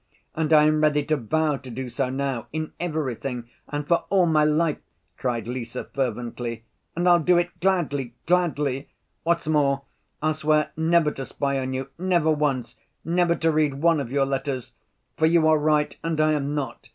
And 0.33 0.51
I 0.51 0.63
am 0.63 0.81
ready 0.81 1.03
to 1.05 1.15
vow 1.15 1.57
to 1.57 1.69
do 1.69 1.87
so 1.87 2.09
now—in 2.09 2.73
everything, 2.79 3.47
and 3.69 3.87
for 3.87 4.05
all 4.09 4.25
my 4.25 4.43
life!" 4.43 4.79
cried 5.15 5.47
Lise 5.47 5.77
fervently, 5.93 6.63
"and 6.95 7.07
I'll 7.07 7.19
do 7.19 7.37
it 7.37 7.59
gladly, 7.59 8.15
gladly! 8.25 8.89
What's 9.21 9.47
more, 9.47 9.83
I'll 10.19 10.33
swear 10.33 10.71
never 10.75 11.11
to 11.11 11.23
spy 11.27 11.59
on 11.59 11.73
you, 11.73 11.89
never 11.99 12.31
once, 12.31 12.77
never 13.05 13.35
to 13.35 13.51
read 13.51 13.75
one 13.75 13.99
of 13.99 14.11
your 14.11 14.25
letters. 14.25 14.73
For 15.17 15.27
you 15.27 15.47
are 15.47 15.59
right 15.59 15.95
and 16.03 16.19
I 16.19 16.31
am 16.33 16.55
not. 16.55 16.89